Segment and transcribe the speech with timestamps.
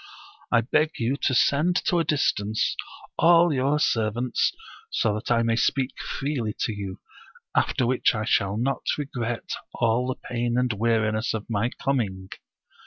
[0.51, 2.75] I beg you to send to a distance
[3.19, 4.51] all your servants,
[4.89, 6.99] so that I may speak freely to you,
[7.55, 12.29] after which I shall not regret all the pain and weariness of my com ing."